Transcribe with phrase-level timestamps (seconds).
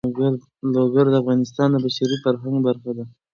[0.73, 3.03] لوگر د افغانستان د بشري فرهنګ برخه ده.